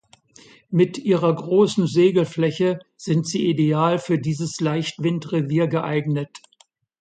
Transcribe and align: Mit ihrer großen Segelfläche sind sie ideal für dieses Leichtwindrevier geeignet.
Mit 0.71 0.97
ihrer 0.97 1.35
großen 1.35 1.85
Segelfläche 1.85 2.79
sind 2.97 3.27
sie 3.27 3.45
ideal 3.45 3.99
für 3.99 4.17
dieses 4.17 4.59
Leichtwindrevier 4.59 5.67
geeignet. 5.67 6.39